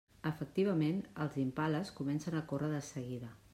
Efectivament, 0.27 1.03
els 1.27 1.37
impales 1.43 1.93
comencen 2.01 2.39
a 2.41 2.45
córrer 2.53 2.73
de 2.75 2.83
seguida. 2.91 3.33